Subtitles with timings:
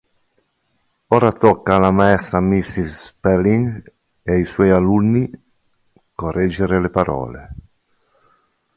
[1.09, 3.93] Ora tocca alla maestra Mrs Spelling
[4.23, 5.29] e ai suoi alunni
[6.15, 7.55] correggere le parole.